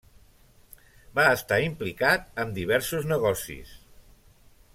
[1.19, 3.79] Va estar implicat amb diversos negocis.